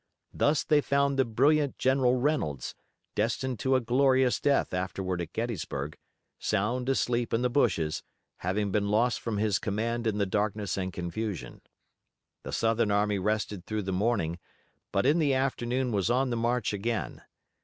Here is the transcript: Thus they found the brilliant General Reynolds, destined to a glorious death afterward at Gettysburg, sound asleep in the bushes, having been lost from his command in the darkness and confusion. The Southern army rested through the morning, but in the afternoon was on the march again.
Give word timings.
Thus 0.33 0.63
they 0.63 0.81
found 0.81 1.19
the 1.19 1.25
brilliant 1.25 1.77
General 1.77 2.15
Reynolds, 2.15 2.73
destined 3.13 3.59
to 3.59 3.75
a 3.75 3.79
glorious 3.79 4.39
death 4.39 4.73
afterward 4.73 5.21
at 5.21 5.31
Gettysburg, 5.31 5.95
sound 6.39 6.89
asleep 6.89 7.35
in 7.35 7.43
the 7.43 7.51
bushes, 7.51 8.01
having 8.37 8.71
been 8.71 8.87
lost 8.89 9.19
from 9.19 9.37
his 9.37 9.59
command 9.59 10.07
in 10.07 10.17
the 10.17 10.25
darkness 10.25 10.75
and 10.75 10.91
confusion. 10.91 11.61
The 12.41 12.51
Southern 12.51 12.89
army 12.89 13.19
rested 13.19 13.67
through 13.67 13.83
the 13.83 13.91
morning, 13.93 14.39
but 14.91 15.05
in 15.05 15.19
the 15.19 15.35
afternoon 15.35 15.91
was 15.91 16.09
on 16.09 16.31
the 16.31 16.35
march 16.35 16.73
again. 16.73 17.21